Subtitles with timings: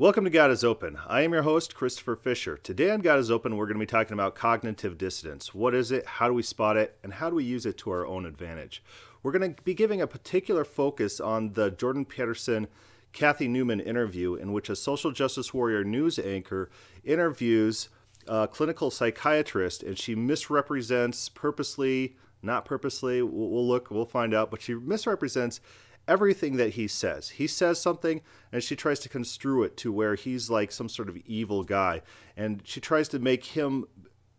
[0.00, 0.98] Welcome to God is Open.
[1.06, 2.56] I am your host, Christopher Fisher.
[2.56, 5.54] Today on God is Open, we're going to be talking about cognitive dissonance.
[5.54, 6.06] What is it?
[6.06, 6.96] How do we spot it?
[7.04, 8.82] And how do we use it to our own advantage?
[9.22, 12.68] We're going to be giving a particular focus on the Jordan Peterson
[13.12, 16.70] Cathy Newman interview, in which a social justice warrior news anchor
[17.04, 17.90] interviews
[18.26, 24.62] a clinical psychiatrist and she misrepresents purposely, not purposely, we'll, look, we'll find out, but
[24.62, 25.60] she misrepresents
[26.10, 27.30] everything that he says.
[27.30, 28.20] He says something
[28.52, 32.02] and she tries to construe it to where he's like some sort of evil guy.
[32.36, 33.86] And she tries to make him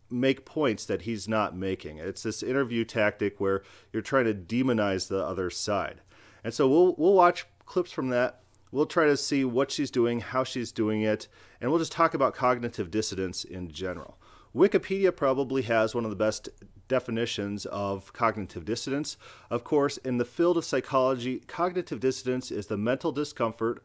[0.10, 1.98] make points that he's not making.
[1.98, 3.64] It's this interview tactic where
[3.94, 6.02] you're trying to demonize the other side.
[6.44, 8.42] And so we'll we'll watch clips from that.
[8.74, 11.30] We'll try to see what she's doing, how she's doing it,
[11.62, 14.18] and we'll just talk about cognitive dissonance in general.
[14.54, 16.50] Wikipedia probably has one of the best
[16.92, 19.16] definitions of cognitive dissonance.
[19.50, 23.82] Of course, in the field of psychology, cognitive dissonance is the mental discomfort,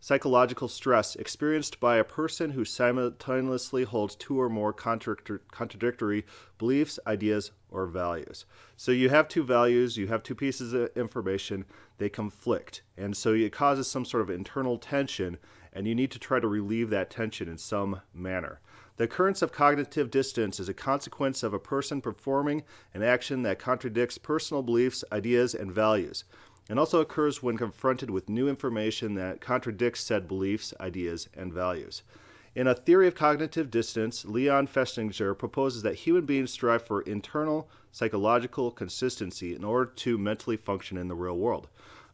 [0.00, 6.26] psychological stress experienced by a person who simultaneously holds two or more contradictory
[6.58, 8.46] beliefs, ideas, or values.
[8.76, 11.66] So you have two values, you have two pieces of information,
[11.98, 12.82] they conflict.
[12.96, 15.38] And so it causes some sort of internal tension,
[15.72, 18.58] and you need to try to relieve that tension in some manner.
[19.00, 23.58] The occurrence of cognitive dissonance is a consequence of a person performing an action that
[23.58, 26.24] contradicts personal beliefs, ideas, and values,
[26.68, 32.02] and also occurs when confronted with new information that contradicts said beliefs, ideas, and values.
[32.54, 37.70] In a theory of cognitive Dissonance, Leon Festinger proposes that human beings strive for internal
[37.92, 41.68] psychological consistency in order to mentally function in the real world.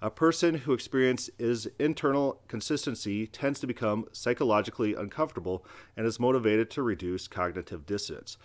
[0.07, 5.65] A person who experiences internal consistency tends to become psychologically uncomfortable
[5.97, 8.37] and is motivated to reduce cognitive dissonance.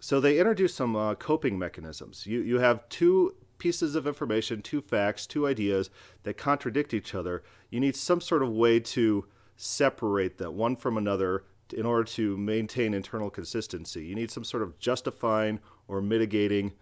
[0.00, 2.26] So they introduce some uh, coping mechanisms.
[2.26, 5.88] You, you have two pieces of information, two facts, two ideas
[6.24, 7.44] that contradict each other.
[7.70, 12.36] You need some sort of way to separate them one from another in order to
[12.36, 14.04] maintain internal consistency.
[14.04, 16.72] You need some sort of justifying or mitigating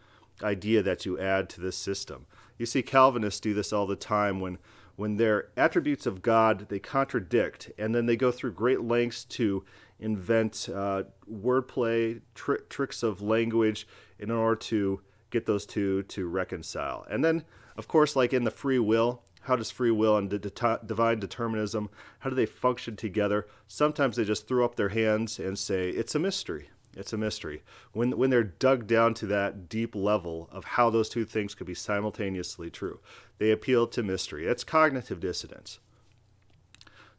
[0.43, 2.27] idea that you add to this system.
[2.59, 4.59] You see Calvinists do this all the time when
[4.95, 9.65] when their attributes of God they contradict, and then they go through great lengths to
[9.99, 13.87] invent uh, wordplay, tri- tricks of language
[14.19, 15.01] in order to
[15.31, 17.07] get those two to reconcile.
[17.11, 17.45] And then,
[17.77, 22.31] of course, like in the free will, how does free will and divine determinism how
[22.31, 23.47] do they function together?
[23.67, 26.71] Sometimes they just throw up their hands and say it's a mystery.
[26.97, 27.63] It's a mystery.
[27.93, 31.67] When, when they're dug down to that deep level of how those two things could
[31.67, 33.01] be simultaneously true,
[33.39, 34.47] they appeal to mystery.
[34.47, 35.79] It's cognitive dissonance.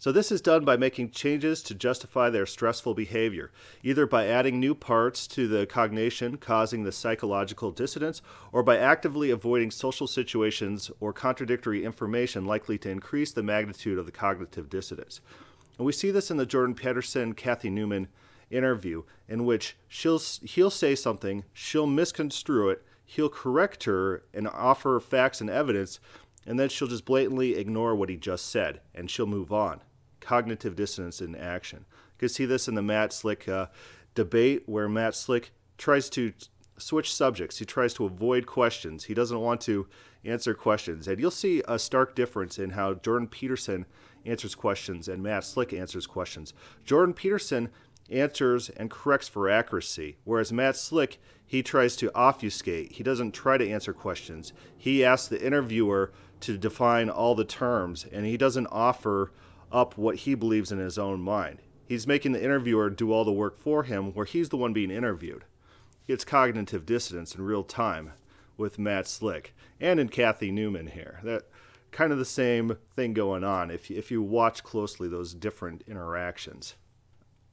[0.04, 3.52] So, this is done by making changes to justify their stressful behavior,
[3.84, 9.30] either by adding new parts to the cognition causing the psychological dissonance, or by actively
[9.30, 15.22] avoiding social situations or contradictory information likely to increase the magnitude of the cognitive dissonance.
[15.78, 18.10] And we see this in the Jordan Peterson Cathy Newman
[18.54, 25.00] interview in which she'll he'll say something, she'll misconstrue it, he'll correct her and offer
[25.00, 26.00] facts and evidence,
[26.46, 29.82] and then she'll just blatantly ignore what he just said and she'll move on.
[30.20, 31.86] Cognitive dissonance in action.
[31.90, 33.68] You can see this in the Matt Slick uh,
[34.16, 36.34] debate where Matt Slick tries to
[36.78, 37.60] switch subjects.
[37.60, 39.06] He tries to avoid questions.
[39.06, 39.88] He doesn't want to
[40.26, 41.08] answer questions.
[41.08, 43.86] And you'll see a stark difference in how Jordan Peterson
[44.26, 46.54] answers questions and Matt Slick answers questions.
[46.86, 47.70] Jordan Peterson
[48.14, 52.94] answers and corrects for accuracy, whereas Matt Slick, he tries to obfuscate.
[52.94, 54.54] He doesn't try to answer questions.
[54.78, 59.32] He asks the interviewer to define all the terms, and he doesn't offer
[59.72, 61.60] up what he believes in his own mind.
[61.86, 64.92] He's making the interviewer do all the work for him, where he's the one being
[64.92, 65.44] interviewed.
[66.08, 68.12] It's cognitive dissonance in real time
[68.58, 71.20] with Matt Slick and in Cathy Newman here.
[71.24, 71.44] That
[71.92, 76.76] kind of the same thing going on if if you watch closely those different interactions.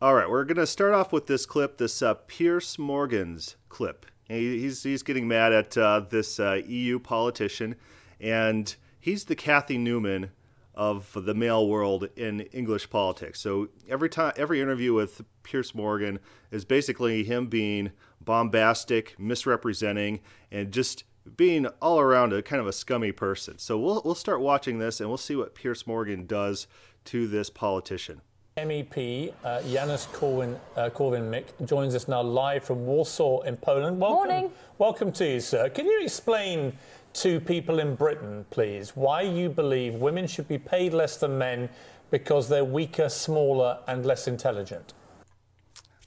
[0.02, 4.06] All right, we're going to start off with this clip, this uh, Piers Morgan's clip.
[4.28, 7.74] He's, he's getting mad at uh, this uh, EU politician,
[8.18, 10.30] and he's the Cathy Newman
[10.74, 13.40] of the male world in English politics.
[13.40, 16.18] So every time, every interview with Piers Morgan
[16.50, 17.90] is basically him being
[18.22, 20.20] bombastic, misrepresenting,
[20.50, 21.04] and just
[21.36, 23.58] being all around a kind of a scummy person.
[23.58, 26.66] So we'll we'll start watching this, and we'll see what Piers Morgan does
[27.04, 28.22] to this politician.
[28.56, 34.00] MEP uh, Janusz Korwin, uh, Korwin-Mikke joins us now live from Warsaw in Poland.
[34.00, 34.50] Welcome, Morning.
[34.78, 35.68] Welcome to you, sir.
[35.68, 36.72] Can you explain
[37.12, 41.68] to people in Britain, please, why you believe women should be paid less than men
[42.10, 44.94] because they're weaker, smaller, and less intelligent?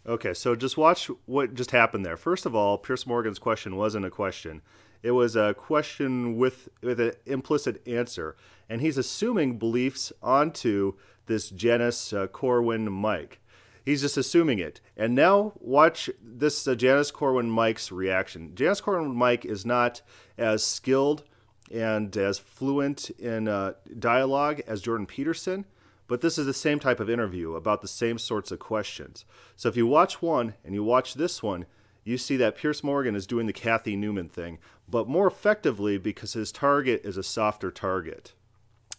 [0.06, 2.18] Okay, so just watch what just happened there.
[2.18, 4.62] First of all, Piers Morgan's question wasn't a question.
[5.01, 8.36] It was a question with with an implicit answer,
[8.69, 13.37] and he's assuming beliefs onto this Janusz uh, Korwin-Mikke.
[13.85, 14.79] He's just assuming it.
[14.95, 18.55] And now watch this uh, Janusz Corwin Mike's reaction.
[18.55, 20.01] Janusz Corwin Mike is not
[20.37, 21.23] as skilled
[21.71, 25.65] and as fluent in uh, dialogue as Jordan Peterson,
[26.07, 29.25] but this is the same type of interview about the same sorts of questions.
[29.55, 31.65] So if you watch one and you watch this one,
[32.03, 36.33] you see that Piers Morgan is doing the Cathy Newman thing, but more effectively because
[36.33, 38.33] his target is a softer target.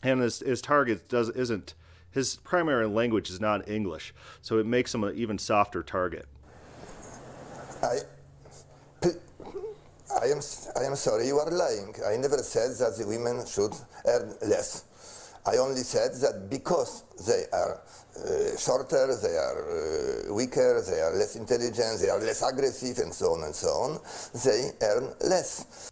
[0.03, 1.75] And his, his target does isn't
[2.15, 6.27] his primary language is not English, so it makes him an even softer target.
[7.83, 7.99] I,
[10.23, 10.41] I am,
[10.81, 11.93] I am sorry, you are lying.
[12.07, 13.75] I never said that the women should
[14.07, 14.85] earn less.
[15.45, 17.83] I only said that because they are
[18.17, 23.13] uh, shorter, they are uh, weaker, they are less intelligent, they are less aggressive, and
[23.13, 24.01] so on and so on,
[24.45, 25.91] they earn less.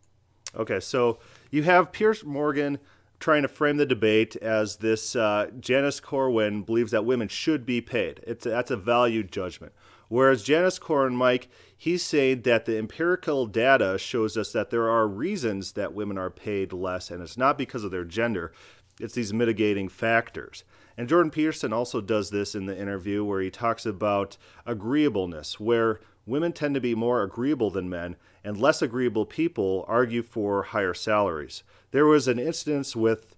[0.55, 1.19] Okay, so
[1.51, 2.79] you have Piers Morgan
[3.23, 7.81] trying to frame the debate as this uh, Janusz Korwin believes that women should be
[7.81, 8.21] paid.
[8.27, 9.73] It's that's a value judgment.
[10.09, 15.09] Whereas Janusz Korwin, Mike, he's saying that the empirical data shows us that there are
[15.09, 18.53] reasons that women are paid less, and it's not because of their gender.
[19.01, 20.65] It's these mitigating factors.
[20.99, 24.37] And Jordan Peterson also does this in the interview where he talks about
[24.67, 30.23] agreeableness, where women tend to be more agreeable than men, and less agreeable people argue
[30.23, 31.63] for higher salaries.
[31.91, 33.35] There was an instance with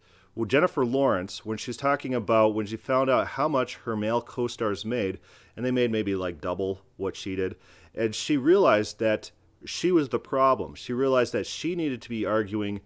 [0.46, 4.46] Jennifer Lawrence when she's talking about when she found out how much her male co
[4.46, 5.18] stars made,
[5.56, 7.56] and they made maybe like double what she did.
[7.94, 9.30] And she realized that
[9.64, 10.74] she was the problem.
[10.74, 12.80] She realized that she needed to be arguing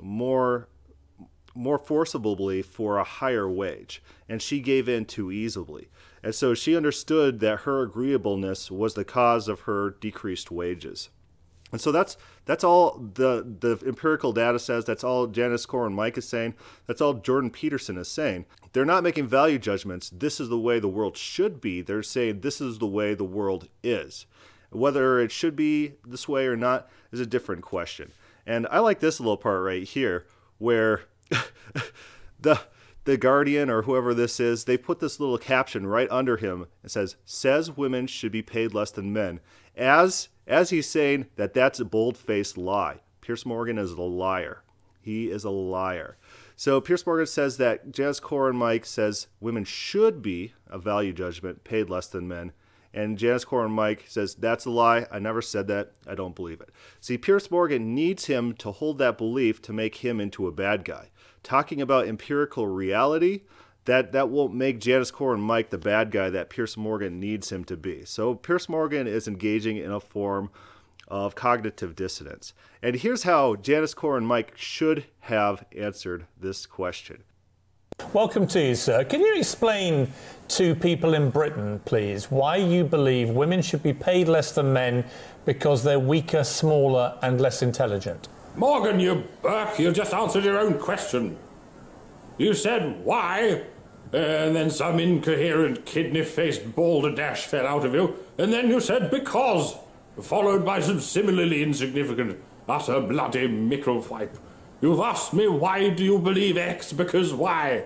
[0.00, 0.68] more
[1.54, 5.88] more forcibly for a higher wage, and she gave in too easily.
[6.22, 11.08] And so she understood that her agreeableness was the cause of her decreased wages.
[11.72, 14.84] And so that's that's all the the empirical data says.
[14.84, 16.54] That's all Janusz Corwin Mike is saying.
[16.86, 18.46] That's all Jordan Peterson is saying.
[18.72, 20.10] They're not making value judgments.
[20.10, 21.82] This is the way the world should be.
[21.82, 24.26] They're saying this is the way the world is.
[24.70, 28.12] Whether it should be this way or not is a different question.
[28.46, 30.26] And I like this little part right here
[30.58, 31.02] where
[32.40, 32.60] the
[33.04, 36.66] the Guardian or whoever this is, they put this little caption right under him.
[36.84, 39.40] It says, "Says women should be paid less than men,"
[39.76, 43.00] as as he's saying that that's a bold-faced lie.
[43.20, 44.62] Piers Morgan is a liar.
[45.00, 46.16] He is a liar.
[46.56, 51.64] So Piers Morgan says that Janusz Corwin Mike says women should be a value judgment
[51.64, 52.52] paid less than men.
[52.94, 55.06] And Janusz Corwin Mike says, That's a lie.
[55.10, 55.92] I never said that.
[56.06, 56.70] I don't believe it.
[56.98, 60.84] See, Piers Morgan needs him to hold that belief to make him into a bad
[60.84, 61.10] guy.
[61.42, 63.42] Talking about empirical reality,
[63.86, 67.64] that, that won't make Janusz Corwin Mike the bad guy that Piers Morgan needs him
[67.64, 68.04] to be.
[68.04, 70.50] So Piers Morgan is engaging in a form
[71.08, 72.52] of cognitive dissonance.
[72.82, 77.22] And here's how Janusz Corwin Mike should have answered this question.
[78.12, 79.04] Welcome to you, sir.
[79.04, 80.08] Can you explain
[80.48, 85.04] to people in Britain, please, why you believe women should be paid less than men
[85.44, 88.28] because they're weaker, smaller, and less intelligent?
[88.56, 91.38] Morgan, you Burke, you just answered your own question.
[92.38, 93.62] You said why,
[94.12, 99.10] and then some incoherent, kidney faced balderdash fell out of you, and then you said
[99.10, 99.76] because,
[100.20, 104.36] followed by some similarly insignificant, utter bloody microfipe.
[104.80, 107.84] You've asked me why do you believe X because why?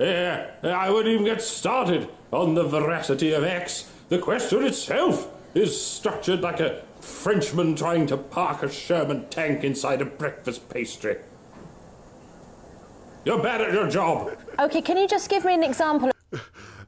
[0.00, 3.90] Eh, I wouldn't even get started on the veracity of X.
[4.08, 10.02] The question itself is structured like a Frenchman trying to park a Sherman tank inside
[10.02, 11.18] a breakfast pastry.
[13.24, 14.36] You're bad at your job.
[14.58, 16.10] Okay, can you just give me an example?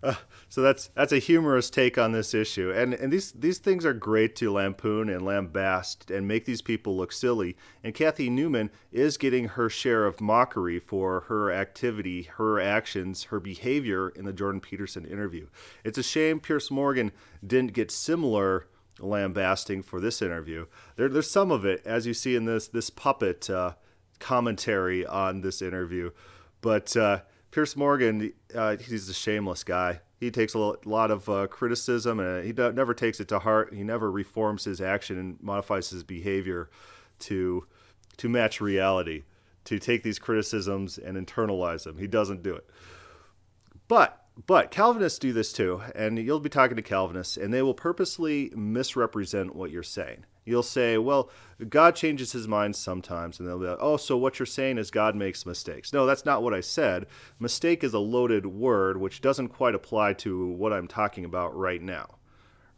[0.02, 0.14] Uh,
[0.50, 3.94] so that's that's a humorous take on this issue, and and these these things are
[3.94, 7.56] great to lampoon and lambast and make these people look silly.
[7.82, 13.40] And Cathy Newman is getting her share of mockery for her activity, her actions, her
[13.40, 15.48] behavior in the Jordan Peterson interview.
[15.82, 17.10] It's a shame Piers Morgan
[17.44, 18.66] didn't get similar
[19.00, 20.66] lambasting for this interview.
[20.96, 23.72] There, there's some of it, as you see in this this puppet uh,
[24.18, 26.10] commentary on this interview,
[26.60, 26.96] but.
[26.96, 27.20] Uh,
[27.56, 30.00] Piers Morgan, uh, he's a shameless guy.
[30.20, 33.72] He takes a lot of uh, criticism and he never takes it to heart.
[33.72, 36.68] He never reforms his action and modifies his behavior
[37.20, 37.66] to
[38.18, 39.24] to match reality,
[39.64, 41.96] to take these criticisms and internalize them.
[41.96, 42.68] He doesn't do it.
[43.88, 47.72] But but Calvinists do this too, and you'll be talking to Calvinists, and they will
[47.72, 50.26] purposely misrepresent what you're saying.
[50.46, 51.28] You'll say, well,
[51.68, 54.90] God changes his mind sometimes, and they'll be like, oh, so what you're saying is
[54.90, 55.92] God makes mistakes.
[55.92, 57.06] No, that's not what I said.
[57.38, 61.82] Mistake is a loaded word, which doesn't quite apply to what I'm talking about right
[61.82, 62.14] now,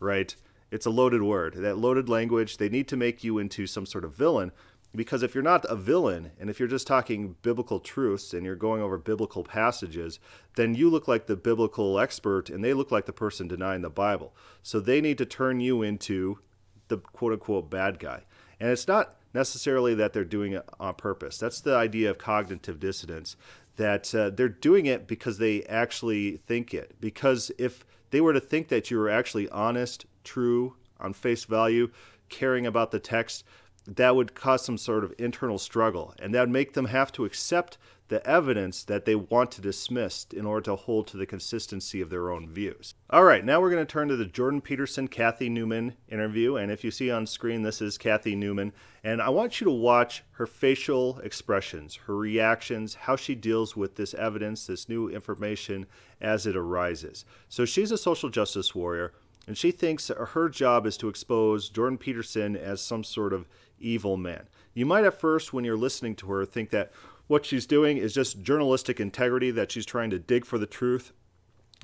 [0.00, 0.34] right?
[0.70, 1.54] It's a loaded word.
[1.54, 4.50] That loaded language, they need to make you into some sort of villain
[4.94, 8.56] Because if you're not a villain, and if you're just talking biblical truths and you're
[8.56, 10.18] going over biblical passages,
[10.56, 13.90] then you look like the biblical expert and they look like the person denying the
[13.90, 14.34] Bible.
[14.62, 16.38] So they need to turn you into
[16.88, 18.24] the quote unquote bad guy.
[18.60, 21.38] And it's not necessarily that they're doing it on purpose.
[21.38, 23.36] That's the idea of cognitive dissonance,
[23.76, 26.96] that uh, they're doing it because they actually think it.
[27.00, 31.90] Because if they were to think that you were actually honest, true, on face value,
[32.28, 33.44] caring about the text,
[33.86, 36.14] that would cause some sort of internal struggle.
[36.18, 37.78] And that would make them have to accept
[38.08, 42.10] the evidence that they want to dismiss in order to hold to the consistency of
[42.10, 42.94] their own views.
[43.10, 46.56] All right, now we're going to turn to the Jordan Peterson Cathy Newman interview.
[46.56, 48.72] And if you see on screen, this is Cathy Newman.
[49.04, 53.96] And I want you to watch her facial expressions, her reactions, how she deals with
[53.96, 55.86] this evidence, this new information
[56.20, 57.24] as it arises.
[57.48, 59.12] So she's a social justice warrior.
[59.46, 63.48] And she thinks her job is to expose Jordan Peterson as some sort of
[63.80, 64.46] evil man.
[64.74, 66.92] You might at first, when you're listening to her, think that
[67.28, 71.12] what she's doing is just journalistic integrity, that she's trying to dig for the truth.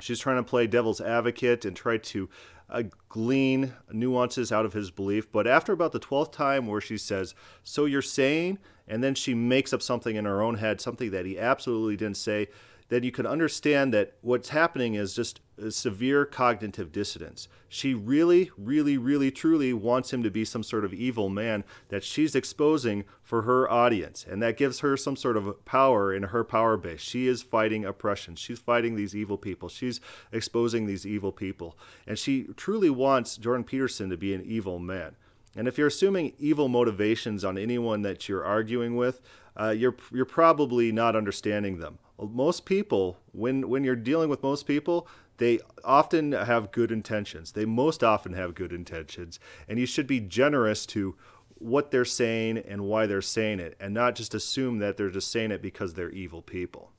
[0.01, 2.29] She's trying to play devil's advocate and try to
[2.69, 5.31] uh, glean nuances out of his belief.
[5.31, 8.59] But after about the 12th time where she says, So you're saying,
[8.89, 12.17] and then she makes up something in her own head, something that he absolutely didn't
[12.17, 12.49] say,
[12.95, 17.49] then you can understand that what's happening is just severe cognitive dissonance.
[17.69, 22.05] She really, really, really, truly wants him to be some sort of evil man that
[22.05, 24.25] she's exposing for her audience.
[24.29, 27.01] And that gives her some sort of power in her power base.
[27.01, 28.37] She is fighting oppression.
[28.37, 29.69] She's fighting these evil people.
[29.69, 31.77] She's exposing these evil people.
[32.07, 35.17] And she truly wants Jordan Peterson to be an evil man.
[35.57, 39.21] And if you're assuming evil motivations on anyone that you're arguing with,
[39.57, 41.99] uh, you're you're probably not understanding them.
[42.19, 47.53] Most people, when when you're dealing with most people, they often have good intentions.
[47.53, 51.17] They most often have good intentions, and you should be generous to
[51.59, 55.31] what they're saying and why they're saying it, and not just assume that they're just
[55.31, 56.93] saying it because they're evil people.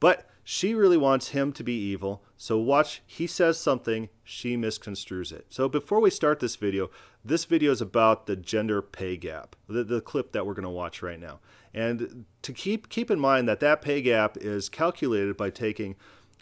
[0.00, 5.32] But she really wants him to be evil, so watch, he says something, she misconstrues
[5.32, 5.46] it.
[5.48, 6.90] So before we start this video,
[7.24, 10.68] this video is about the gender pay gap, the, the clip that we're going to
[10.68, 11.40] watch right now.
[11.74, 15.96] And to keep, keep in mind that that pay gap is calculated by taking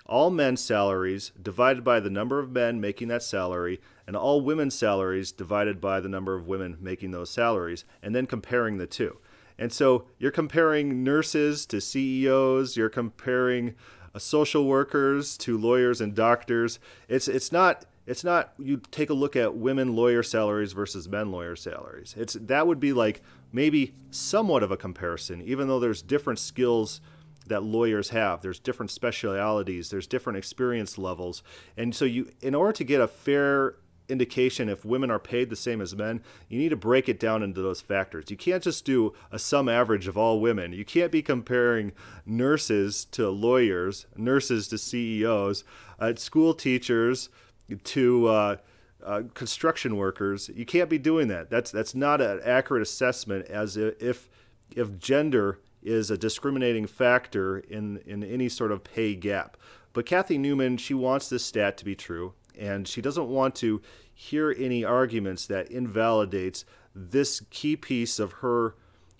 [0.06, 4.74] all men's salaries divided by the number of men making that salary, and all women's
[4.74, 9.18] salaries divided by the number of women making those salaries, and then comparing the two.
[9.58, 13.74] And so you're comparing nurses to CEOs, you're comparing
[14.14, 16.78] uh, social workers to lawyers and doctors.
[17.08, 21.30] It's it's not it's not you take a look at women lawyer salaries versus men
[21.30, 22.14] lawyer salaries.
[22.18, 27.00] It's that would be like maybe somewhat of a comparison, even though there's different skills
[27.46, 28.40] that lawyers have.
[28.40, 31.42] There's different specialities, there's different experience levels.
[31.76, 33.76] And so you in order to get a fair
[34.08, 37.42] indication if women are paid the same as men, you need to break it down
[37.42, 38.30] into those factors.
[38.30, 40.72] You can't just do a sum average of all women.
[40.72, 41.92] You can't be comparing
[42.26, 45.64] nurses to lawyers, nurses to CEOs,
[46.00, 47.28] uh, school teachers
[47.76, 48.56] to uh,
[49.04, 50.50] uh, construction workers.
[50.54, 51.50] You can't be doing that.
[51.50, 54.28] That's that's not an accurate assessment as if
[54.74, 59.56] if gender is a discriminating factor in in any sort of pay gap.
[59.92, 63.80] But Cathy Newman, she wants this stat to be true and she doesn't want to
[64.14, 66.64] hear any arguments that invalidates
[66.94, 68.74] this key piece of her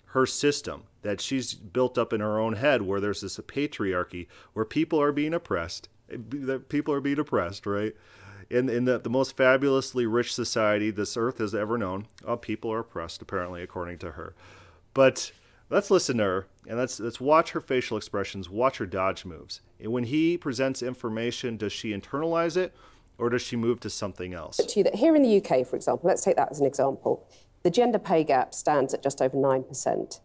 [0.06, 4.64] her system that she's built up in her own head where there's this patriarchy where
[4.64, 7.94] people are being oppressed that people are being oppressed right
[8.52, 12.72] in, in the, the most fabulously rich society this earth has ever known uh, people
[12.72, 14.34] are oppressed apparently according to her
[14.94, 15.32] but
[15.70, 19.60] let's listen to her and let's let's watch her facial expressions watch her dodge moves
[19.80, 22.74] and when he presents information does she internalize it
[23.18, 24.56] or does she move to something else?
[24.56, 27.26] That here in the UK, for example, let's take that as an example,
[27.62, 30.20] the gender pay gap stands at just over 9%.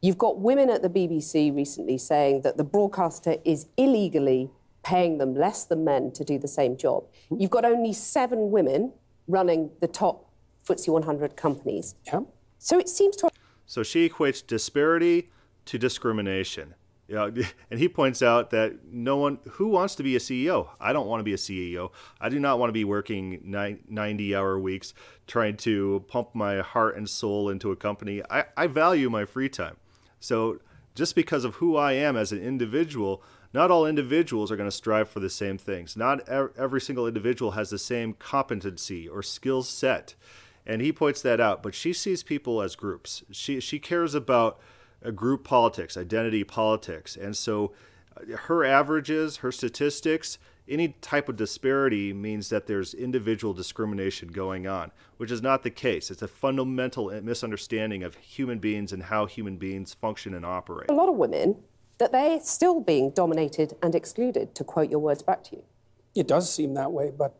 [0.00, 4.50] You've got women at the BBC recently saying that the broadcaster is illegally
[4.82, 7.04] paying them less than men to do the same job.
[7.04, 7.40] Mm-hmm.
[7.40, 8.92] You've got only seven women
[9.28, 10.30] running the top
[10.66, 11.94] FTSE 100 companies.
[12.06, 12.20] Yeah.
[12.58, 13.30] So it seems to.
[13.66, 15.30] So she equates disparity
[15.66, 16.74] to discrimination.
[17.08, 17.26] You know,
[17.70, 20.68] and he points out that no one who wants to be a CEO.
[20.80, 21.90] I don't want to be a CEO.
[22.20, 23.40] I do not want to be working
[23.88, 24.94] 90 hour weeks
[25.26, 28.22] trying to pump my heart and soul into a company.
[28.30, 29.76] I, I value my free time.
[30.20, 30.60] So
[30.94, 34.76] just because of who I am as an individual, not all individuals are going to
[34.76, 35.96] strive for the same things.
[35.96, 40.14] Not every single individual has the same competency or skill set.
[40.64, 41.62] And he points that out.
[41.62, 43.22] But she sees people as groups.
[43.30, 44.58] She, she cares about
[45.14, 47.16] group politics, identity politics.
[47.16, 47.72] And so
[48.16, 54.66] uh, her averages, her statistics, any type of disparity means that there's individual discrimination going
[54.66, 56.10] on, which is not the case.
[56.10, 60.88] It's a fundamental misunderstanding of human beings and how human beings function and operate.
[60.88, 61.56] A lot of women
[61.98, 65.64] that they're still being dominated and excluded, to quote your words back to you.
[66.14, 67.34] It does seem that way, but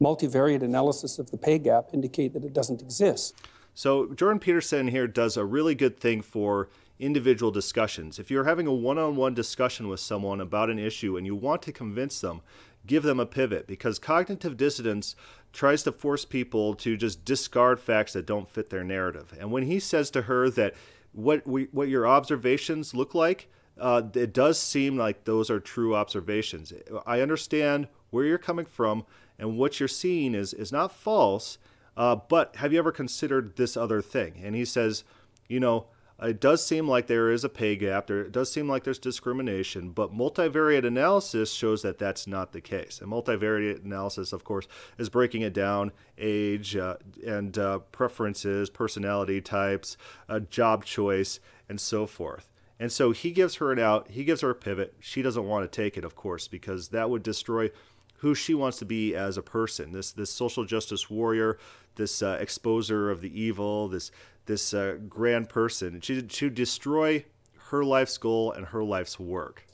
[0.00, 3.34] multivariate analysis of the pay gap indicate that it doesn't exist.
[3.74, 6.68] So Jordan Peterson here does a really good thing for
[6.98, 8.18] individual discussions.
[8.18, 11.72] If you're having a one-on-one discussion with someone about an issue and you want to
[11.72, 12.40] convince them,
[12.86, 15.16] give them a pivot because cognitive dissonance
[15.52, 19.34] tries to force people to just discard facts that don't fit their narrative.
[19.40, 20.74] And when he says to her that
[21.12, 25.94] what we, what your observations look like, uh, it does seem like those are true
[25.94, 26.72] observations.
[27.06, 29.04] I understand where you're coming from
[29.38, 31.58] and what you're seeing is is not false.
[31.96, 34.40] Uh, but have you ever considered this other thing?
[34.42, 35.04] And he says,
[35.48, 35.86] you know,
[36.22, 38.06] it does seem like there is a pay gap.
[38.06, 42.60] There, it does seem like there's discrimination, but multivariate analysis shows that that's not the
[42.60, 43.00] case.
[43.00, 49.40] And multivariate analysis, of course, is breaking it down age uh, and uh, preferences, personality
[49.40, 49.96] types,
[50.28, 52.48] uh, job choice, and so forth.
[52.78, 54.94] And so he gives her an out, he gives her a pivot.
[55.00, 57.70] She doesn't want to take it, of course, because that would destroy
[58.18, 59.92] who she wants to be as a person.
[59.92, 61.58] This this social justice warrior,
[61.96, 64.10] this uh, exposer of the evil, this
[64.46, 66.00] this uh, grand person.
[66.00, 67.24] She to destroy
[67.70, 69.66] her life's goal and her life's work.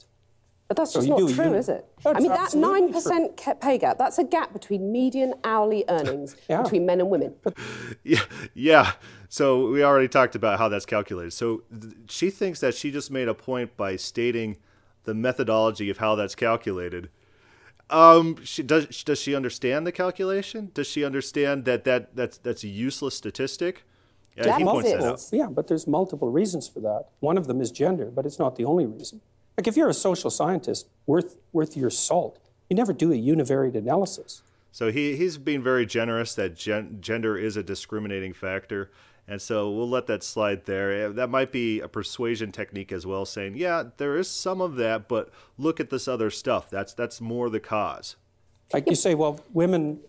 [0.71, 1.85] But that's just not do, true, you, is it?
[2.05, 3.53] I mean, that 9% true.
[3.55, 6.61] pay gap, that's a gap between median hourly earnings yeah.
[6.61, 7.33] between men and women.
[8.05, 8.21] Yeah,
[8.53, 8.93] yeah.
[9.27, 11.33] So we already talked about how that's calculated.
[11.33, 14.59] So th- she thinks that she just made a point by stating
[15.03, 17.09] the methodology of how that's calculated
[17.89, 19.03] um, she does.
[19.03, 20.71] Does she understand the calculation?
[20.73, 23.83] Does she understand that that that's that's a useless statistic?
[24.37, 25.21] Yeah, he points that out.
[25.33, 27.07] Yeah, but there's multiple reasons for that.
[27.19, 29.19] One of them is gender, but it's not the only reason.
[29.61, 33.75] Like if you're a social scientist worth worth your salt, you never do a univariate
[33.75, 34.41] analysis.
[34.71, 38.89] So he he's being very generous that gen, gender is a discriminating factor.
[39.27, 40.91] And so we'll let that slide there.
[40.91, 44.77] Eh, that might be a persuasion technique as well, saying, yeah, there is some of
[44.77, 46.67] that, but look at this other stuff.
[46.71, 48.15] That's that's more the cause.
[48.73, 49.99] Like you say, well, women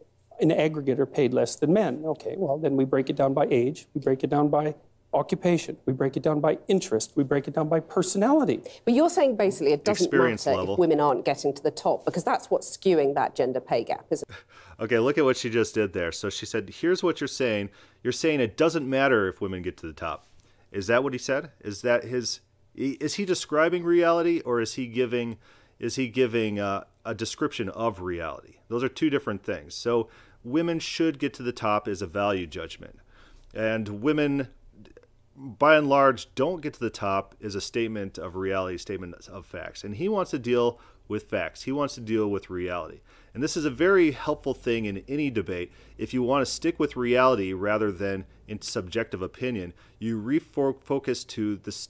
[0.41, 2.05] in aggregate are paid less than men.
[2.07, 4.77] Okay, well then we break it down by age, we break it down by
[5.15, 8.63] occupation, we break it down by interest, we break it down by personality.
[8.85, 10.75] But you're saying basically it doesn't Experience matter level.
[10.75, 14.07] if women aren't getting to the top because that's what's skewing that gender pay gap,
[14.11, 14.37] isn't it?
[14.83, 16.13] okay, look at what she just did there.
[16.13, 17.71] So she said, here's what you're saying.
[18.03, 20.27] You're saying it doesn't matter if women get to the top.
[20.71, 21.51] Is that what he said?
[21.61, 22.41] Is that his
[22.75, 25.37] is he describing reality or is he giving
[25.79, 28.55] is he giving uh, a description of reality?
[28.69, 29.75] Those are two different things.
[29.75, 30.09] So
[30.45, 32.99] women should get to the top is a value judgment.
[33.53, 34.49] And women
[35.37, 39.47] by and large, don't get to the top is a statement of reality, statement of
[39.47, 39.85] facts.
[39.85, 40.79] And he wants to deal
[41.13, 41.63] with facts.
[41.63, 43.01] He wants to deal with reality.
[43.35, 45.73] And this is a very helpful thing in any debate.
[45.97, 51.57] If you want to stick with reality rather than in subjective opinion, you refocus to
[51.57, 51.89] this,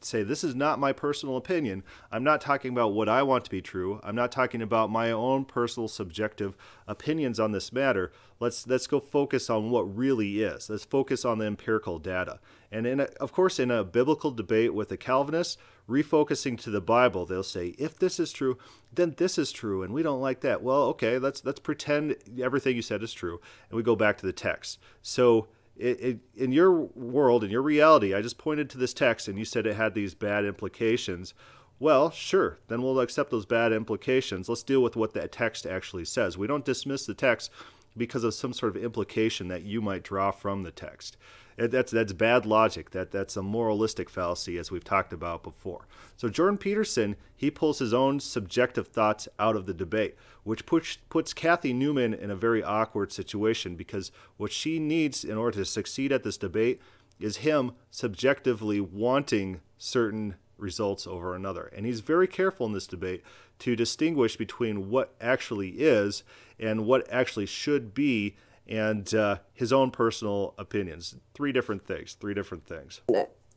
[0.00, 1.82] say, this is not my personal opinion.
[2.10, 4.00] I'm not talking about what I want to be true.
[4.02, 8.12] I'm not talking about my own personal subjective opinions on this matter.
[8.40, 10.70] Let's, let's go focus on what really is.
[10.70, 12.38] Let's focus on the empirical data.
[12.70, 16.80] And in a, of course, in a biblical debate with a Calvinist, refocusing to the
[16.80, 18.58] Bible, they'll say, if this is true,
[18.92, 20.62] then this is true, and we don't like that.
[20.62, 24.26] Well, okay, let's let's pretend everything you said is true, and we go back to
[24.26, 24.78] the text.
[25.02, 29.28] So, it, it, in your world, in your reality, I just pointed to this text,
[29.28, 31.34] and you said it had these bad implications.
[31.80, 34.48] Well, sure, then we'll accept those bad implications.
[34.48, 36.36] Let's deal with what that text actually says.
[36.36, 37.52] We don't dismiss the text
[37.96, 41.16] because of some sort of implication that you might draw from the text.
[41.58, 42.90] That's that's bad logic.
[42.90, 45.86] That that's a moralistic fallacy, as we've talked about before.
[46.16, 50.98] So Jordan Peterson he pulls his own subjective thoughts out of the debate, which puts
[51.08, 55.64] puts Cathy Newman in a very awkward situation because what she needs in order to
[55.64, 56.80] succeed at this debate
[57.18, 61.70] is him subjectively wanting certain results over another.
[61.74, 63.22] And he's very careful in this debate
[63.60, 66.22] to distinguish between what actually is
[66.58, 68.36] and what actually should be
[68.68, 71.16] and uh, his own personal opinions.
[71.34, 72.14] Three different things.
[72.14, 73.00] Three different things.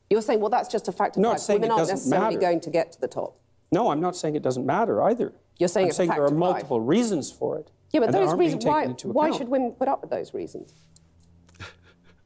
[0.09, 1.41] You're saying, well, that's just a fact of no, life.
[1.47, 2.39] Women aren't necessarily matter.
[2.39, 3.37] going to get to the top.
[3.71, 5.33] No, I'm not saying it doesn't matter either.
[5.57, 6.89] You're saying I'm it's saying a fact there are multiple life.
[6.89, 7.71] reasons for it.
[7.91, 8.65] Yeah, but those reasons.
[8.65, 10.73] Why, why should women put up with those reasons?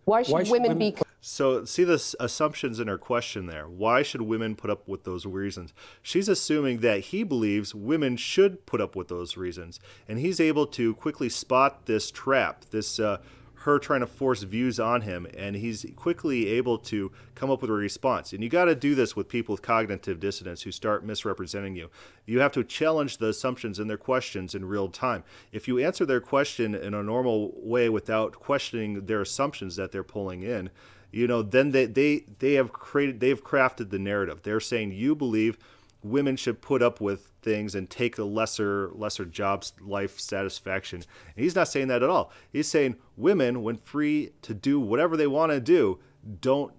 [0.05, 0.95] Why should, why should women, women be
[1.27, 3.67] so, see the assumptions in her question there.
[3.67, 5.73] Why should women put up with those reasons?
[6.03, 9.79] She's assuming that he believes women should put up with those reasons.
[10.07, 13.21] And he's able to quickly spot this trap, this uh,
[13.65, 17.71] her trying to force views on him, and he's quickly able to come up with
[17.71, 18.31] a response.
[18.31, 21.89] And you got to do this with people with cognitive dissonance who start misrepresenting you.
[22.27, 25.23] You have to challenge the assumptions in their questions in real time.
[25.51, 30.03] If you answer their question in a normal way without questioning their assumptions that they're
[30.03, 30.69] pulling in,
[31.11, 34.41] you know, then they, they, they have created, they've crafted the narrative.
[34.43, 35.57] They're saying you believe
[36.05, 41.01] women should put up with things and take a lesser lesser jobs life satisfaction
[41.35, 45.17] and he's not saying that at all he's saying women when free to do whatever
[45.17, 45.99] they want to do
[46.41, 46.73] don't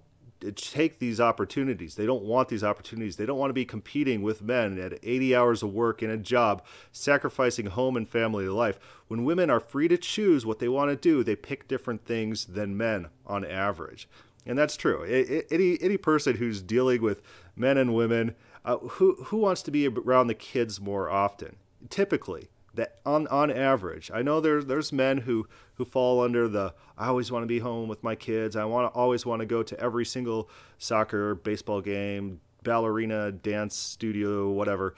[0.55, 1.95] take these opportunities.
[1.95, 3.15] They don't want these opportunities.
[3.15, 6.17] They don't want to be competing with men at 80 hours of work in a
[6.17, 8.79] job sacrificing home and family life.
[9.07, 12.45] When women are free to choose what they want to do they pick different things
[12.45, 14.07] than men on average.
[14.45, 15.03] And that's true.
[15.51, 17.21] Any any person who's dealing with
[17.55, 21.57] men and women uh, who who wants to be around the kids more often?
[21.89, 26.73] Typically, that on on average, I know there's there's men who who fall under the
[26.97, 28.55] I always want to be home with my kids.
[28.55, 33.75] I want to always want to go to every single soccer, baseball game, ballerina, dance
[33.75, 34.95] studio, whatever.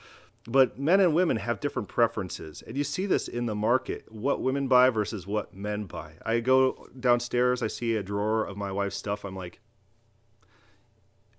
[0.47, 4.11] But men and women have different preferences, and you see this in the market.
[4.11, 6.13] What women buy versus what men buy.
[6.25, 9.25] I go downstairs, I see a drawer of my wife's stuff.
[9.25, 9.59] I'm like,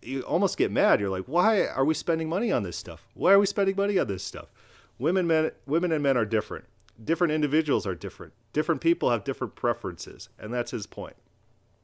[0.02, 1.00] you almost get mad.
[1.00, 3.06] You're like, why are we spending money on this stuff?
[3.14, 4.48] Why are we spending money on this stuff?
[5.00, 6.66] Women, men, women and men are different.
[7.02, 8.34] Different individuals are different.
[8.52, 11.16] Different people have different preferences, and that's his point.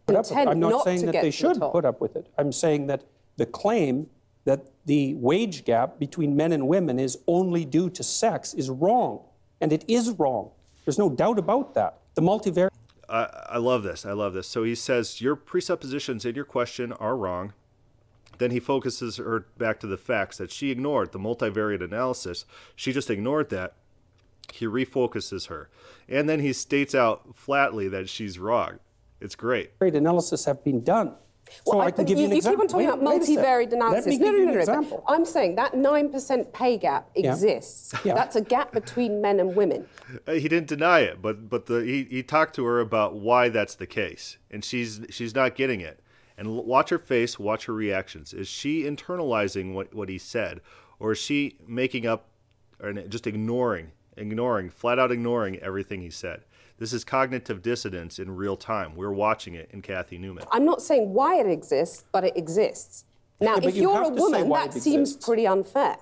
[0.07, 2.29] I'm not saying that they should put up with it.
[2.37, 3.05] I'm saying that
[3.39, 4.09] the claim
[4.45, 9.23] that the wage gap between men and women is only due to sex is wrong,
[9.63, 10.51] and it is wrong.
[10.85, 12.01] There's no doubt about that.
[12.17, 12.69] The multivariate.
[13.09, 14.05] I, I love this.
[14.05, 14.47] I love this.
[14.47, 17.55] So he says your presuppositions in your question are wrong.
[18.39, 22.45] Then he focuses her back to the facts that she ignored, the multivariate analysis.
[22.75, 23.75] She just ignored that.
[24.53, 25.69] He refocuses her.
[26.09, 28.79] And then he states out flatly that she's wrong.
[29.21, 29.79] It's great.
[29.79, 31.15] Great analysis have been done.
[31.65, 32.65] So well, I, can give you, you an example.
[32.65, 34.07] You keep on talking wait, about multivariate analysis.
[34.07, 35.05] Let me give no, no, no, you an example.
[35.07, 37.93] I'm saying that 9% pay gap exists.
[37.93, 38.01] Yeah.
[38.05, 38.15] Yeah.
[38.15, 39.87] That's a gap between men and women.
[40.27, 43.49] Uh, he didn't deny it, but but the, he, he talked to her about why
[43.49, 46.01] that's the case, and she's she's not getting it
[46.39, 48.33] and watch her face, watch her reactions.
[48.33, 50.61] Is she internalizing what, what he said,
[50.99, 52.29] or is she making up
[52.81, 56.43] or just ignoring, ignoring, flat out ignoring everything he said?
[56.79, 58.97] This is cognitive dissonance in real time.
[58.97, 60.45] We're watching it in Cathy Newman.
[60.53, 63.05] I'm not saying why it exists, but it exists.
[63.41, 65.97] Now, yeah, if you are a woman, that seems pretty unfair.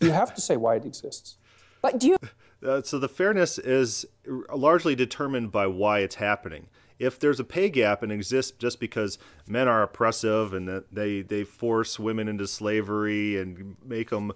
[0.00, 1.36] You have to say why it exists.
[1.80, 2.16] But do you?
[2.66, 6.66] Uh, so the fairness is largely determined by why it's happening
[6.98, 11.22] if there's a pay gap and exists just because men are oppressive and that they
[11.22, 14.32] they force women into slavery and make them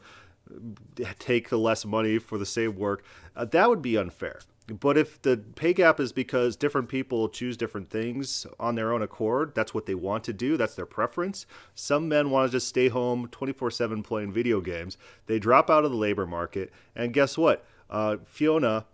[1.18, 3.04] take the less money for the same work,
[3.36, 4.40] uh, that would be unfair.
[4.78, 9.02] But if the pay gap is because different people choose different things on their own
[9.02, 11.44] accord, that's what they want to do, that's their preference.
[11.74, 14.96] Some men want to just stay home 24 7 playing video games.
[15.26, 17.64] They drop out of the labor market, and guess what?
[17.88, 18.84] Uh, Fiorina,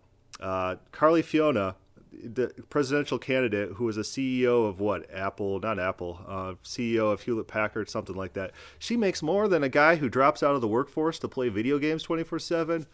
[0.40, 1.74] uh, Carly Fiorina,
[2.22, 7.22] the presidential candidate who was a CEO of what Apple, not Apple, uh, CEO of
[7.22, 8.52] Hewlett Packard, something like that.
[8.78, 11.78] She makes more than a guy who drops out of the workforce to play video
[11.78, 12.86] games 24 seven.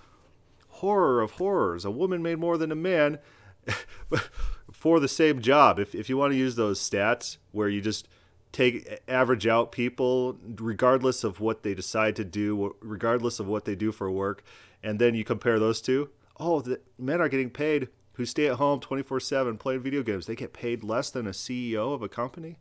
[0.68, 1.85] Horror of horrors!
[1.85, 3.18] A woman made more than a man
[4.72, 5.78] for the same job.
[5.78, 8.08] If if you want to use those stats where you just
[8.52, 13.74] take average out people regardless of what they decide to do, regardless of what they
[13.74, 14.42] do for work,
[14.82, 16.11] and then you compare those two.
[16.38, 20.27] Oh, the men are getting paid who stay at home 24 7 playing video games,
[20.27, 22.59] they get paid less than a CEO of a company?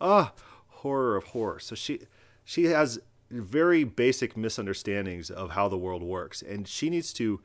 [0.00, 0.32] Ah,
[0.68, 1.58] horror of horror.
[1.58, 2.00] So she,
[2.44, 2.98] she has
[3.30, 7.40] very basic misunderstandings of how the world works, and she needs to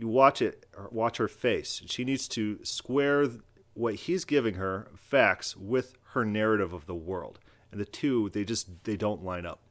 [0.00, 1.82] watch it, watch her face.
[1.86, 3.28] She needs to square
[3.74, 7.38] what he's giving her, facts, with her narrative of the world.
[7.70, 9.61] And the two, they just they don't line up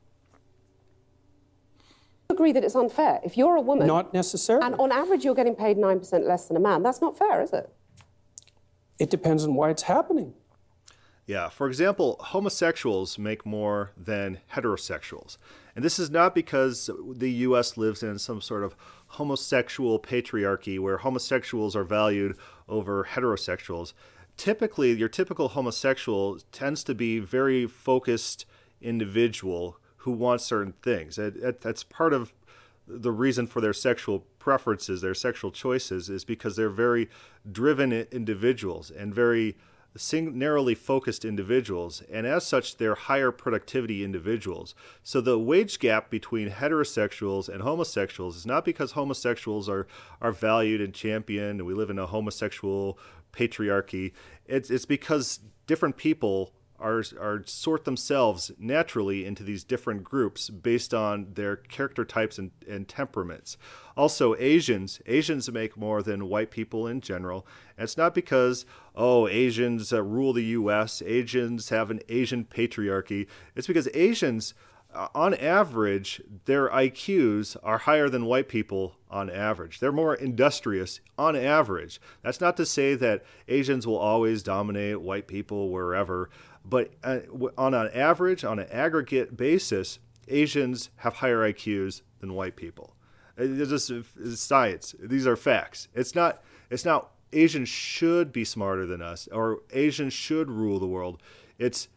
[2.41, 3.19] agree that it's unfair.
[3.23, 3.86] If you're a woman...
[3.86, 4.65] Not necessarily.
[4.65, 6.82] And on average, you're getting paid 9% less than a man.
[6.82, 7.71] That's not fair, is it?
[8.97, 10.34] It depends on why it's happening.
[11.27, 11.49] Yeah.
[11.49, 15.38] For example, homosexuals make more than heterosexuals.
[15.75, 17.77] And this is not because the U.S.
[17.77, 18.75] lives in some sort of
[19.19, 23.93] homosexual patriarchy where homosexuals are valued over heterosexuals.
[24.36, 28.45] Typically, your typical homosexual tends to be very focused
[28.82, 31.18] individual who want certain things.
[31.18, 32.34] that's part of
[32.88, 37.10] the reason for their sexual preferences, their sexual choices, is because they're very
[37.50, 39.56] driven individuals and very
[40.14, 44.74] narrowly focused individuals, and as such, they're higher productivity individuals.
[45.04, 49.88] So the wage gap between heterosexuals and homosexuals is not because homosexuals are,
[50.22, 52.98] are valued and championed, and we live in a homosexual
[53.34, 54.14] patriarchy.
[54.46, 60.94] It's it's because different people are are sort themselves naturally into these different groups based
[60.94, 63.58] on their character types and, and temperaments.
[63.96, 67.46] Also, Asians Asians make more than white people in general.
[67.78, 68.65] And it's not because
[68.96, 71.02] oh Asians uh, rule the U.S.
[71.06, 73.28] Asians have an Asian patriarchy.
[73.56, 74.54] It's because Asians
[74.94, 79.80] uh, on average, their IQs are higher than white people on average.
[79.80, 82.02] They're more industrious on average.
[82.24, 86.30] That's not to say that Asians will always dominate white people wherever,
[86.63, 87.19] but uh,
[87.58, 92.95] on an average, on an aggregate basis, Asians have higher IQs than white people.
[93.38, 94.95] It's just it's science.
[95.00, 95.88] These are facts.
[95.93, 96.43] It's not.
[96.69, 97.12] It's not.
[97.34, 101.21] Asians should be smarter than us, or Asians should rule the world.
[101.58, 101.88] It's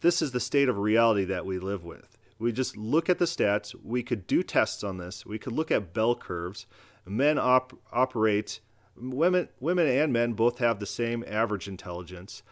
[0.00, 2.18] this is the state of reality that we live with.
[2.38, 3.74] We just look at the stats.
[3.82, 5.24] We could do tests on this.
[5.24, 6.66] We could look at bell curves.
[7.06, 8.60] Men op- operate.
[8.98, 12.42] Women, women and men both have the same average intelligence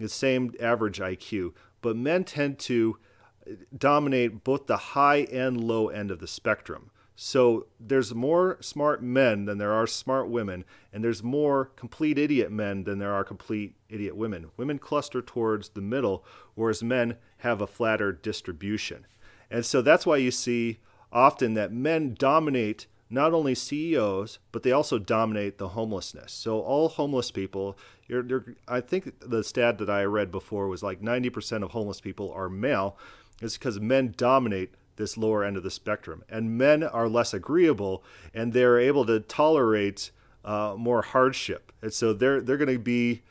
[0.00, 2.98] the same average IQ, but men tend to
[3.46, 6.90] uh, dominate both the high and low end of the spectrum.
[7.22, 12.50] So there's more smart men than there are smart women, and there's more complete idiot
[12.50, 14.50] men than there are complete idiot women.
[14.56, 19.06] Women cluster towards the middle, whereas men have a flatter distribution.
[19.50, 20.78] And so that's why you see
[21.12, 26.32] often that men dominate not only CEOs, but they also dominate the homelessness.
[26.32, 30.82] So all homeless people, you're, you're, I think the stat that I read before was
[30.82, 32.96] like 90% of homeless people are male.
[33.42, 38.04] It's because men dominate this lower end of the spectrum, and men are less agreeable,
[38.32, 40.10] and they're able to tolerate
[40.44, 43.22] uh, more hardship, and so they're they're going to be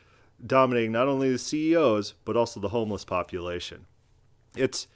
[0.44, 3.86] dominating not only the CEOs but also the homeless population.
[4.56, 4.86] It's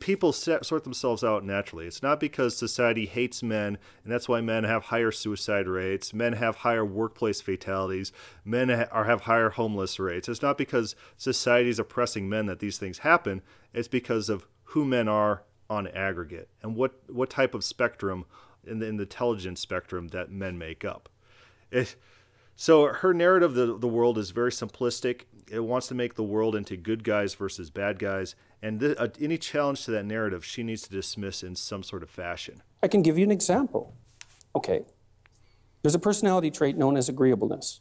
[0.00, 1.86] people sort themselves out naturally.
[1.86, 6.34] It's not because society hates men, and that's why men have higher suicide rates, men
[6.34, 8.12] have higher workplace fatalities,
[8.44, 10.28] men are have higher homeless rates.
[10.28, 13.42] It's not because society is oppressing men that these things happen.
[13.72, 18.26] It's because of who men are on aggregate and what what type of spectrum
[18.64, 21.08] in the, in the intelligence spectrum that men make up.
[21.70, 21.96] It,
[22.54, 25.22] so her narrative of the, the world is very simplistic.
[25.52, 29.08] It wants to make the world into good guys versus bad guys, and th- uh,
[29.20, 32.62] any challenge to that narrative, she needs to dismiss in some sort of fashion.
[32.82, 33.94] I can give you an example.
[34.56, 34.86] Okay,
[35.82, 37.80] there's a personality trait known as agreeableness.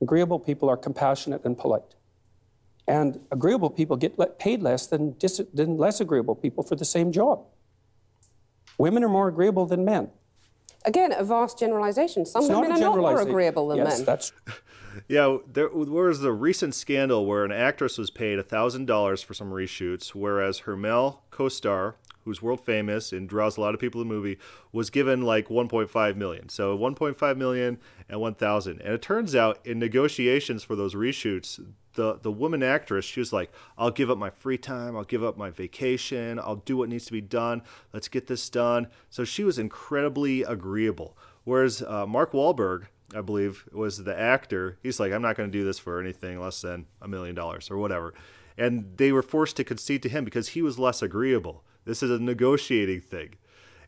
[0.00, 1.94] Agreeable people are compassionate and polite.
[2.88, 7.12] And agreeable people get paid less than, dis- than less agreeable people for the same
[7.12, 7.44] job.
[8.78, 10.08] Women are more agreeable than men.
[10.86, 12.24] Again, a vast generalization.
[12.24, 14.06] Some it's women not are not more agreeable than yes, men.
[14.06, 14.32] That's
[15.08, 20.08] yeah, there, was the recent scandal where an actress was paid $1,000 for some reshoots,
[20.14, 24.08] whereas her male co star, who's world famous and draws a lot of people to
[24.08, 24.38] the movie,
[24.70, 26.48] was given like 1.5 million.
[26.48, 27.78] So 1.5 million
[28.08, 28.80] and 1,000.
[28.80, 31.60] And it turns out in negotiations for those reshoots,
[31.94, 35.22] the the woman actress, she was like, "I'll give up my free time, I'll give
[35.22, 37.62] up my vacation, I'll do what needs to be done.
[37.92, 41.16] Let's get this done." So she was incredibly agreeable.
[41.44, 44.78] Whereas uh, Mark Wahlberg, I believe, was the actor.
[44.82, 47.70] He's like, I'm not going to do this for anything less than a million dollars
[47.70, 48.14] or whatever.
[48.56, 51.64] And they were forced to concede to him because he was less agreeable.
[51.84, 53.34] This is a negotiating thing.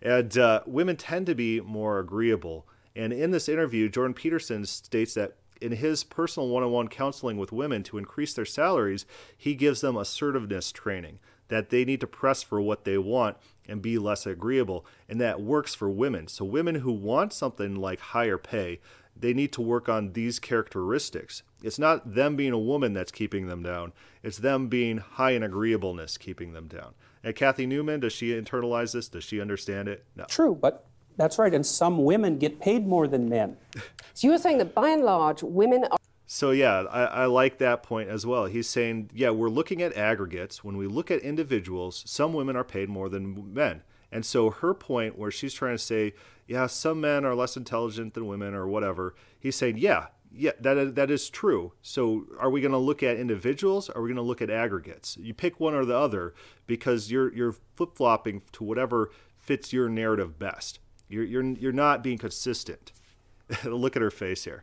[0.02, 2.66] And uh, women tend to be more agreeable.
[2.96, 7.38] And in this interview, Jordan Peterson states that in his personal one on one counseling
[7.38, 9.06] with women to increase their salaries,
[9.36, 13.82] he gives them assertiveness training that they need to press for what they want and
[13.82, 14.84] be less agreeable.
[15.08, 16.28] And that works for women.
[16.28, 18.80] So, women who want something like higher pay,
[19.16, 21.42] they need to work on these characteristics.
[21.62, 25.42] It's not them being a woman that's keeping them down, it's them being high in
[25.42, 26.94] agreeableness keeping them down.
[27.22, 29.08] And Cathy Newman, does she internalize this?
[29.08, 30.04] Does she understand it?
[30.14, 30.24] No.
[30.24, 31.54] True, but that's right.
[31.54, 33.56] And some women get paid more than men.
[34.14, 35.98] so you're saying that by and large, women are.
[36.26, 38.46] So, yeah, I, I, like that point as well.
[38.46, 40.64] He's saying, yeah, we're looking at aggregates.
[40.64, 43.82] When we look at individuals, some women are paid more than men.
[44.14, 46.14] And so, her point, where she's trying to say,
[46.46, 49.16] yeah, some men are less intelligent than women or whatever.
[49.40, 51.72] He's saying, yeah, yeah, that that is true.
[51.82, 53.90] So, are we going to look at individuals?
[53.90, 55.16] Are we going to look at aggregates?
[55.20, 56.32] You pick one or the other
[56.68, 60.78] because you're you're flip flopping to whatever fits your narrative best.
[61.08, 62.92] You're you're you're not being consistent.
[63.64, 64.62] look at her face here.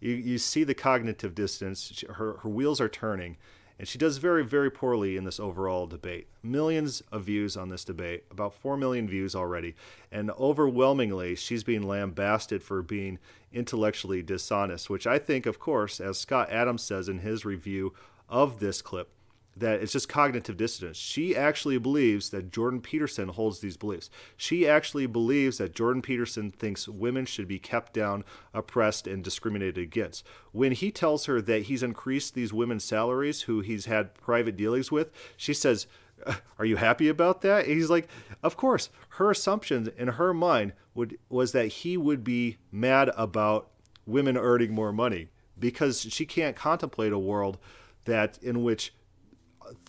[0.00, 2.04] You you see the cognitive dissonance.
[2.16, 3.38] Her her wheels are turning,
[3.80, 6.26] and she does very, very poorly in this overall debate.
[6.42, 9.74] Millions of views on this debate, about 4 million views already.
[10.12, 13.18] And overwhelmingly, she's being lambasted for being
[13.54, 17.94] intellectually dishonest, which I think, of course, as Scott Adams says in his review
[18.28, 19.08] of this clip,
[19.56, 20.96] that it's just cognitive dissonance.
[20.96, 24.08] She actually believes that Jordan Peterson holds these beliefs.
[24.36, 29.78] She actually believes that Jordan Peterson thinks women should be kept down, oppressed, and discriminated
[29.78, 30.24] against.
[30.52, 34.90] When he tells her that he's increased these women's salaries who he's had private dealings
[34.90, 35.86] with, she says,
[36.24, 37.64] uh, are you happy about that?
[37.64, 38.08] And he's like,
[38.42, 38.90] of course.
[39.14, 43.70] Her assumption in her mind would was that he would be mad about
[44.06, 47.58] women earning more money because she can't contemplate a world
[48.04, 48.94] that in which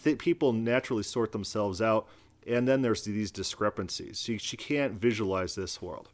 [0.03, 2.07] th- people naturally sort themselves out,
[2.47, 4.19] and then there's these discrepancies.
[4.19, 6.09] She, she can't visualize this world.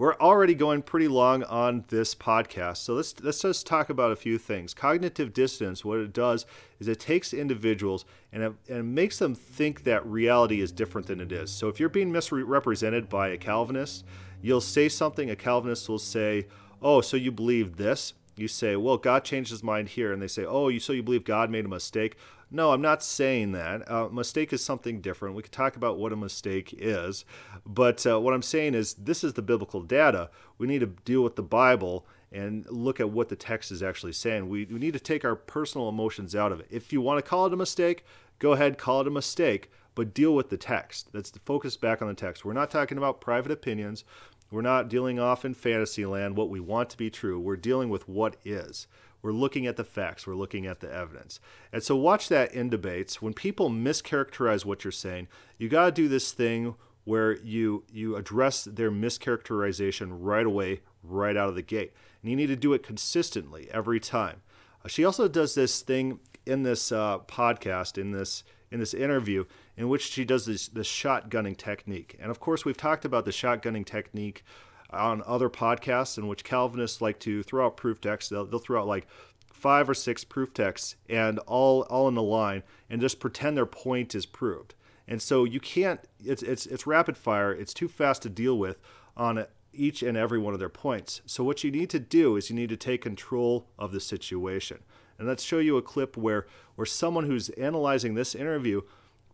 [0.00, 4.16] We're already going pretty long on this podcast, so let's let's just talk about a
[4.16, 4.72] few things.
[4.72, 6.46] Cognitive dissonance, what it does
[6.78, 11.06] is it takes individuals and it, and it makes them think that reality is different
[11.06, 11.50] than it is.
[11.50, 14.06] So if you're being misrepresented by a Calvinist,
[14.40, 15.28] you'll say something.
[15.28, 16.46] A Calvinist will say,
[16.80, 20.28] "Oh, so you believe this?" You say, "Well, God changed His mind here," and they
[20.28, 22.16] say, "Oh, you so you believe God made a mistake?"
[22.50, 23.88] No, I'm not saying that.
[23.90, 25.36] Uh, mistake is something different.
[25.36, 27.24] We could talk about what a mistake is.
[27.64, 30.30] But uh, what I'm saying is this is the biblical data.
[30.58, 34.12] We need to deal with the Bible and look at what the text is actually
[34.12, 34.48] saying.
[34.48, 36.66] We, we need to take our personal emotions out of it.
[36.70, 38.04] If you want to call it a mistake,
[38.38, 41.12] go ahead, call it a mistake, but deal with the text.
[41.12, 42.44] That's the focus back on the text.
[42.44, 44.04] We're not talking about private opinions.
[44.50, 47.38] We're not dealing off in fantasy land what we want to be true.
[47.38, 48.88] We're dealing with what is.
[49.22, 51.40] We're looking at the facts, we're looking at the evidence.
[51.72, 53.20] And so watch that in debates.
[53.20, 55.28] When people mischaracterize what you're saying,
[55.58, 61.36] you got to do this thing where you you address their mischaracterization right away, right
[61.36, 61.92] out of the gate.
[62.22, 64.42] And you need to do it consistently every time.
[64.84, 69.44] Uh, she also does this thing in this uh, podcast, in this in this interview,
[69.76, 72.16] in which she does this this shotgunning technique.
[72.20, 74.44] And of course, we've talked about the shotgunning technique
[74.92, 78.30] on other podcasts in which Calvinists like to throw out proof texts.
[78.30, 79.06] They'll, they'll throw out like
[79.52, 83.66] five or six proof texts and all all in a line and just pretend their
[83.66, 84.74] point is proved.
[85.06, 86.00] And so you can't.
[86.24, 87.52] It's it's it's rapid fire.
[87.52, 88.78] It's too fast to deal with
[89.16, 91.20] on each and every one of their points.
[91.26, 94.78] So what you need to do is you need to take control of the situation.
[95.18, 98.82] And let's show you a clip where where someone who's analyzing this interview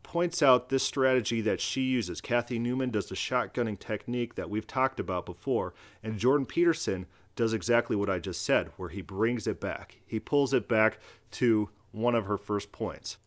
[0.06, 2.20] points out this strategy that she uses.
[2.20, 7.52] Cathy Newman does the shotgunning technique that we've talked about before, and Jordan Peterson does
[7.52, 9.98] exactly what I just said, where he brings it back.
[10.06, 11.00] He pulls it back
[11.32, 13.18] to one of her first points.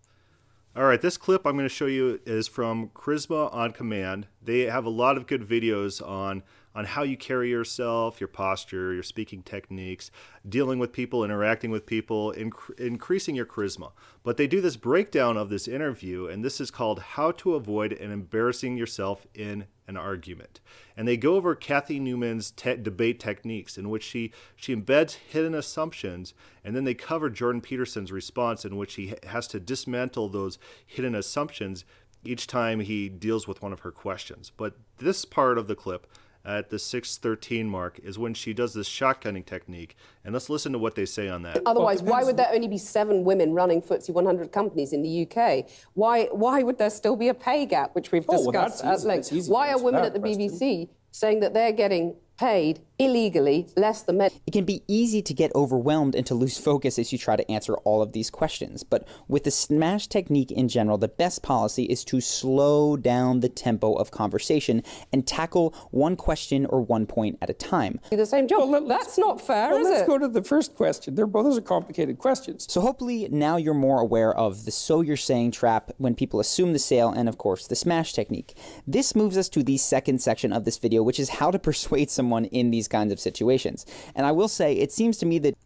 [0.76, 4.28] All right, this clip I'm going to show you is from Charisma on Command.
[4.42, 6.44] They have a lot of good videos on
[6.76, 10.12] on how you carry yourself, your posture, your speaking techniques,
[10.48, 13.92] dealing with people, interacting with people, inc- increasing your charisma.
[14.24, 17.94] But they do this breakdown of this interview, and this is called How to Avoid
[17.94, 20.60] an Embarrassing Yourself in an Argument.
[20.96, 25.56] And they go over Cathy Newman's te- debate techniques, in which she, she embeds hidden
[25.56, 30.60] assumptions, and then they cover Jordan Peterson's response, in which he has to dismantle those
[30.86, 31.84] hidden assumptions
[32.24, 34.52] each time he deals with one of her questions.
[34.56, 36.06] But this part of the clip
[36.46, 39.96] at the 613 mark is when she does this shotgunning technique.
[40.24, 41.62] And let's listen to what they say on that.
[41.66, 45.70] Otherwise, why would there only be seven women running FTSE 100 companies in the UK?
[45.94, 49.04] Why, why would there still be a pay gap, which we've oh, discussed well, at
[49.04, 49.32] length?
[49.48, 50.50] Why are women at the question.
[50.50, 54.30] BBC saying that they're getting paid illegally less than men.
[54.46, 57.50] It can be easy to get overwhelmed and to lose focus as you try to
[57.50, 58.84] answer all of these questions.
[58.84, 63.50] But with the SMASH technique in general, the best policy is to slow down the
[63.50, 68.00] tempo of conversation and tackle one question or one point at a time.
[68.12, 68.70] The same job.
[68.70, 70.08] Well, That's not fair, well, let's it?
[70.08, 71.16] go to the first question.
[71.16, 72.68] They're both those are complicated questions.
[72.70, 76.74] So hopefully now you're more aware of the so you're saying trap when people assume
[76.74, 78.56] the sale and of course the SMASH technique.
[78.86, 82.10] This moves us to the second section of this video, which is how to persuade
[82.10, 83.86] someone in these kinds of situations.
[84.16, 85.58] And I will say, it seems to me that.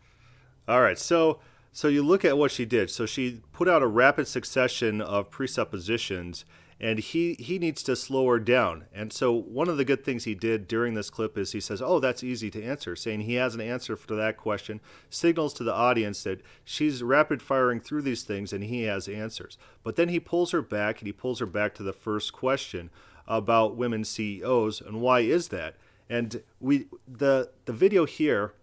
[0.67, 1.39] All right, so
[1.75, 2.91] so you look at what she did.
[2.91, 6.45] So she put out a rapid succession of presuppositions,
[6.79, 8.85] and he he needs to slow her down.
[8.93, 11.81] And so one of the good things he did during this clip is he says,
[11.81, 15.63] "Oh, that's easy to answer," saying he has an answer for that question, signals to
[15.63, 19.57] the audience that she's rapid firing through these things and he has answers.
[19.83, 22.91] But then he pulls her back and he pulls her back to the first question
[23.27, 25.75] about women CEOs and why is that?
[26.13, 28.53] And we the the video here,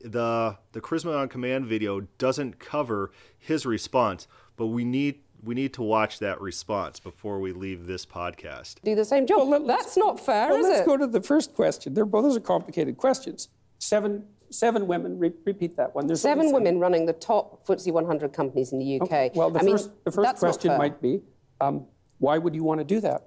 [0.00, 5.74] the the Charisma on Command video doesn't cover his response, but we need we need
[5.74, 8.76] to watch that response before we leave this podcast.
[8.84, 9.48] Do the same job.
[9.48, 10.86] Well, That's not fair, well, is let's it?
[10.86, 11.94] go to the first question.
[11.94, 13.48] They're both those are complicated questions.
[13.80, 15.18] Seven seven women.
[15.18, 16.06] Re- repeat that one.
[16.06, 19.02] There's seven women running the top FTSE 100 companies in the UK.
[19.02, 19.30] Okay.
[19.34, 21.22] Well, the I first mean, the first question might be,
[21.60, 21.86] um,
[22.18, 23.26] why would you want to do that?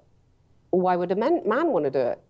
[0.70, 2.23] Why would a man, man want to do it?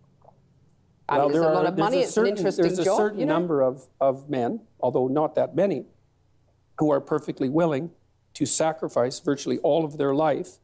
[1.07, 1.99] I well, mean, there are, a lot of money.
[1.99, 3.33] It's certain, an interesting There's a certain you know?
[3.33, 5.85] number of, of men, although not that many,
[6.79, 7.91] who are perfectly willing
[8.33, 10.57] to sacrifice virtually all of their life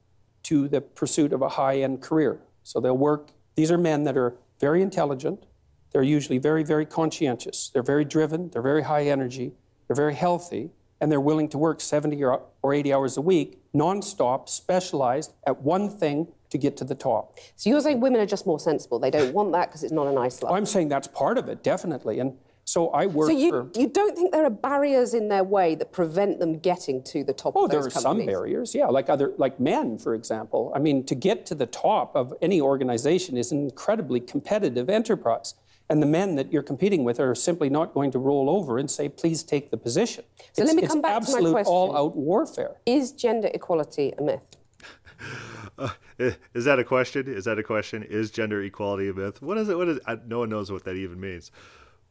[0.43, 2.41] to the pursuit of a high end career.
[2.63, 5.45] So they'll work, these are men that are very intelligent,
[5.91, 9.53] they're usually very, very conscientious, they're very driven, they're very high energy,
[9.87, 14.47] they're very healthy, and they're willing to work 70 or, 80 hours a week, nonstop,
[14.47, 17.37] specialized at one thing to get to the top.
[17.55, 18.99] So you're saying women are just more sensible.
[18.99, 20.53] They don't want that because it's not a nice life.
[20.53, 22.19] I'm saying that's part of it, definitely.
[22.19, 23.69] And so I work so you, for...
[23.79, 27.33] you don't think there are barriers in their way that prevent them getting to the
[27.33, 28.25] top oh, of those there are companies?
[28.25, 30.71] some barriers, yeah, like other like men, for example.
[30.75, 35.55] I mean, to get to the top of any organization is an incredibly competitive enterprise.
[35.89, 38.89] And the men that you're competing with are simply not going to roll over and
[38.89, 40.23] say, please take the position.
[40.53, 41.57] So it's, let me come back to my question.
[41.57, 42.77] absolute all-out warfare.
[42.85, 44.39] Is gender equality a myth?
[45.81, 45.89] Uh,
[46.53, 47.27] is that a question?
[47.27, 48.03] Is that a question?
[48.03, 49.41] Is gender equality a myth?
[49.41, 49.77] What is it?
[49.77, 49.99] What is?
[50.05, 51.51] I, no one knows what that even means.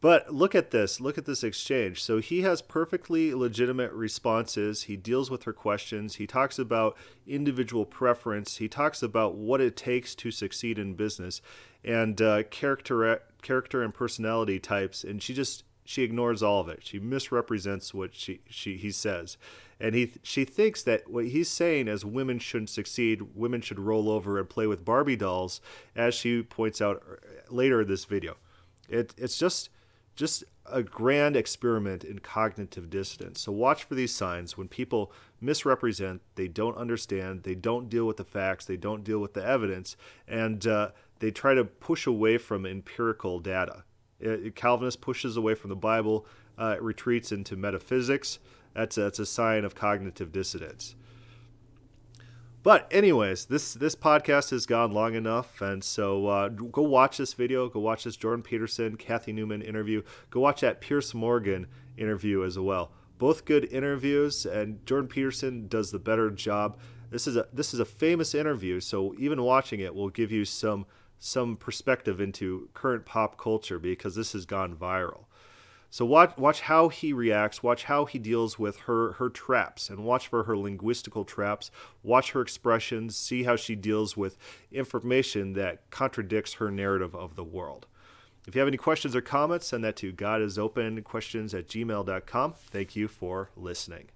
[0.01, 1.01] But look at this.
[1.01, 2.03] Look at this exchange.
[2.03, 4.85] So he has perfectly legitimate responses.
[4.85, 6.17] He deals with her questions.
[6.17, 6.97] He talks about
[7.27, 8.57] individual preference.
[8.57, 11.43] He talks about what it takes to succeed in business
[11.85, 15.05] and uh, character character and personality types.
[15.05, 16.87] And she just she ignores all of it.
[16.87, 19.37] She misrepresents what she, she he says.
[19.81, 24.09] And he she thinks that what he's saying is women shouldn't succeed, women should roll
[24.09, 25.61] over and play with Barbie dolls,
[25.97, 27.03] as she points out
[27.49, 28.37] later in this video.
[28.89, 29.71] It, it's just
[30.15, 33.41] just a grand experiment in cognitive dissonance.
[33.41, 35.11] So watch for these signs when people
[35.41, 39.45] misrepresent, they don't understand, they don't deal with the facts, they don't deal with the
[39.45, 39.97] evidence,
[40.29, 43.83] and uh, they try to push away from empirical data.
[44.21, 46.27] It, Calvinist pushes away from the Bible,
[46.59, 48.39] uh, retreats into metaphysics.
[48.75, 50.95] That's a, that's a sign of cognitive dissonance.
[52.63, 57.33] But anyways, this this podcast has gone long enough, and so uh, go watch this
[57.33, 57.69] video.
[57.71, 60.03] Go watch this Jordan Peterson, Cathy Newman interview.
[60.29, 61.67] Go watch that Piers Morgan
[61.97, 62.93] interview as well.
[63.17, 66.79] Both good interviews, and Jordan Peterson does the better job.
[67.11, 70.45] This is a this is a famous interview, so even watching it will give you
[70.45, 70.85] some
[71.21, 75.27] some perspective into current pop culture because this has gone viral.
[75.93, 80.05] So watch watch how he reacts, watch how he deals with her her traps and
[80.05, 81.71] watch for her linguistical traps,
[82.03, 84.39] watch her expressions, see how she deals with
[84.71, 87.87] information that contradicts her narrative of the world.
[88.47, 92.55] If you have any questions or comments, send that to godisopenquestions at gmail.com.
[92.55, 94.09] Thank you for listening.